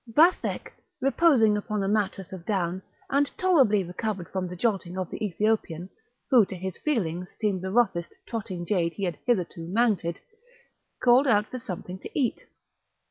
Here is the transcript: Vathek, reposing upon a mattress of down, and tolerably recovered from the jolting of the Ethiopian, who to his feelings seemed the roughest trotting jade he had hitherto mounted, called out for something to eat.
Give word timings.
Vathek, 0.11 0.71
reposing 0.99 1.55
upon 1.55 1.83
a 1.83 1.87
mattress 1.87 2.33
of 2.33 2.43
down, 2.43 2.81
and 3.11 3.29
tolerably 3.37 3.83
recovered 3.83 4.27
from 4.31 4.47
the 4.47 4.55
jolting 4.55 4.97
of 4.97 5.11
the 5.11 5.23
Ethiopian, 5.23 5.91
who 6.31 6.43
to 6.43 6.55
his 6.55 6.75
feelings 6.79 7.29
seemed 7.39 7.61
the 7.61 7.69
roughest 7.69 8.15
trotting 8.27 8.65
jade 8.65 8.93
he 8.93 9.03
had 9.03 9.19
hitherto 9.27 9.67
mounted, 9.67 10.19
called 11.03 11.27
out 11.27 11.45
for 11.45 11.59
something 11.59 11.99
to 11.99 12.09
eat. 12.19 12.47